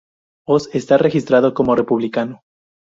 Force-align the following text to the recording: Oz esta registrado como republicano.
Oz 0.47 0.67
esta 0.73 0.97
registrado 0.97 1.53
como 1.53 1.75
republicano. 1.75 2.41